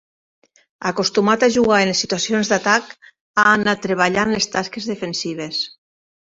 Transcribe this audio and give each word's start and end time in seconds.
Acostumat 0.91 1.43
a 1.47 1.49
jugar 1.57 1.77
en 1.85 1.91
les 1.91 2.01
situacions 2.05 2.49
d'atac, 2.53 2.95
ha 3.43 3.45
anat 3.51 3.83
treballant 3.87 4.33
les 4.37 4.49
tasques 4.57 4.89
defensives. 4.95 5.63